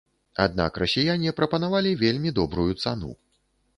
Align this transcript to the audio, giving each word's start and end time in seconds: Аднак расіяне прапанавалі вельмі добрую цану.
Аднак 0.45 0.79
расіяне 0.83 1.33
прапанавалі 1.39 1.91
вельмі 2.05 2.35
добрую 2.41 2.69
цану. 2.83 3.11